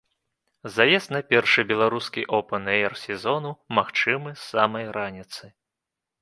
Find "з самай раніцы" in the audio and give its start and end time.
4.35-5.43